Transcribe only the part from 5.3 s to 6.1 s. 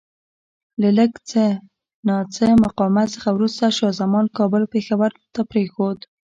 ته پرېښود.